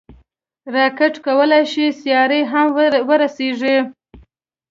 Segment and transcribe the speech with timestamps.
[0.75, 2.67] راکټ کولی شي سیارې هم
[3.09, 3.77] ورسیږي